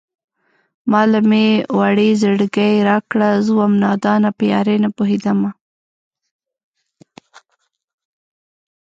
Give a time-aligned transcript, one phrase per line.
[0.91, 1.45] ما له مې
[1.77, 5.51] وړی زړگی راکړه زه وم نادانه په يارۍ نه پوهېدمه